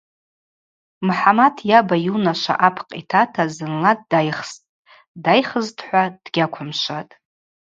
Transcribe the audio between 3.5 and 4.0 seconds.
зынла